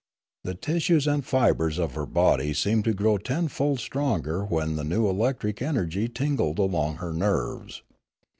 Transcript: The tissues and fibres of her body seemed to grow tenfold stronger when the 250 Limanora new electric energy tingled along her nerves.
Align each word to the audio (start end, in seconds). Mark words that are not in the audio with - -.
The 0.43 0.55
tissues 0.55 1.05
and 1.05 1.23
fibres 1.23 1.77
of 1.77 1.93
her 1.93 2.07
body 2.07 2.55
seemed 2.55 2.85
to 2.85 2.93
grow 2.95 3.19
tenfold 3.19 3.79
stronger 3.79 4.43
when 4.43 4.75
the 4.75 4.81
250 4.83 4.83
Limanora 4.83 4.89
new 4.89 5.07
electric 5.07 5.61
energy 5.61 6.09
tingled 6.09 6.57
along 6.57 6.95
her 6.95 7.13
nerves. 7.13 7.83